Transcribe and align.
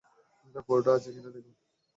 পুরোটা 0.67 0.91
আছে 0.97 1.09
কি-না 1.13 1.29
দেখো। 1.35 1.51